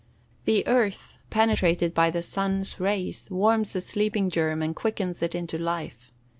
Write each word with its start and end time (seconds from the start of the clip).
The 0.45 0.65
earth, 0.65 1.19
penetrated 1.29 1.93
by 1.93 2.09
the 2.09 2.23
sun's 2.23 2.79
rays, 2.79 3.29
warms 3.29 3.73
the 3.73 3.81
sleeping 3.81 4.31
germ, 4.31 4.63
and 4.63 4.75
quickens 4.75 5.21
it 5.21 5.35
into 5.35 5.59
life. 5.59 6.11